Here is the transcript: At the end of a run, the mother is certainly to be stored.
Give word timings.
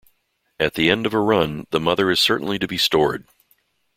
At 0.59 0.73
the 0.73 0.89
end 0.89 1.05
of 1.05 1.13
a 1.13 1.19
run, 1.19 1.67
the 1.69 1.79
mother 1.79 2.09
is 2.09 2.19
certainly 2.19 2.57
to 2.57 2.67
be 2.67 2.75
stored. 2.79 3.27